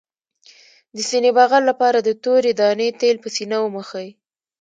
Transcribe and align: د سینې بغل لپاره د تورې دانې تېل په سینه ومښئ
د 0.95 0.97
سینې 1.09 1.31
بغل 1.39 1.61
لپاره 1.69 1.97
د 2.01 2.09
تورې 2.23 2.51
دانې 2.59 2.87
تېل 3.01 3.15
په 3.23 3.29
سینه 3.35 3.57
ومښئ 3.61 4.09